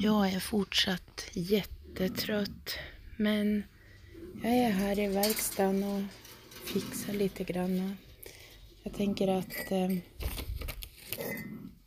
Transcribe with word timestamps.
Jag 0.00 0.32
är 0.32 0.40
fortsatt 0.40 1.30
jättetrött. 1.32 2.78
Men 3.16 3.62
jag 4.42 4.52
är 4.52 4.70
här 4.70 4.98
i 4.98 5.06
verkstaden 5.06 5.82
och 5.82 6.02
fixar 6.64 7.12
lite 7.12 7.44
grann. 7.44 7.96
Jag 8.82 8.94
tänker 8.94 9.28
att 9.28 9.70
eh, 9.70 9.88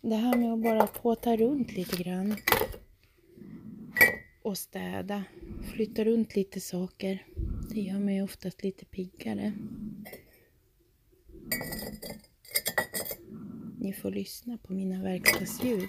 det 0.00 0.16
här 0.16 0.36
med 0.36 0.52
att 0.52 0.62
bara 0.62 0.86
påta 0.86 1.36
runt 1.36 1.72
lite 1.72 2.02
grann 2.02 2.36
och 4.42 4.58
städa, 4.58 5.24
flytta 5.72 6.04
runt 6.04 6.36
lite 6.36 6.60
saker, 6.60 7.26
det 7.70 7.80
gör 7.80 7.98
mig 7.98 8.22
oftast 8.22 8.62
lite 8.62 8.84
piggare. 8.84 9.52
Ni 13.78 13.92
får 13.92 14.10
lyssna 14.10 14.58
på 14.58 14.72
mina 14.72 15.02
verkstadsljud. 15.02 15.88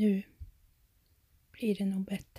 Nu 0.00 0.22
blir 1.52 1.74
det 1.74 1.84
nog 1.84 2.04
bättre. 2.04 2.29